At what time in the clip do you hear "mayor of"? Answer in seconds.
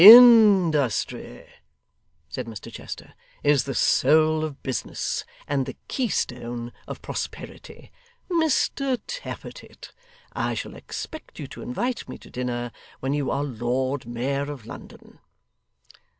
14.07-14.65